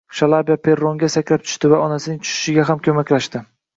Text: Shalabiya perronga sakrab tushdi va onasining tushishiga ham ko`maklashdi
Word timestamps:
Shalabiya 0.19 0.55
perronga 0.67 1.09
sakrab 1.15 1.45
tushdi 1.49 1.71
va 1.75 1.81
onasining 1.89 2.25
tushishiga 2.25 2.67
ham 2.71 2.83
ko`maklashdi 2.89 3.45